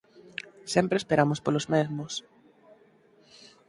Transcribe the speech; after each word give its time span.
Sempre 0.73 0.95
esperamos 1.01 1.39
polos 1.45 1.69
mesmos. 1.75 2.13